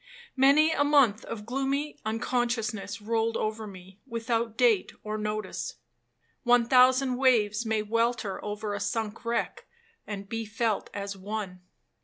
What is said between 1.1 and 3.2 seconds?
of gloomy unconsciousness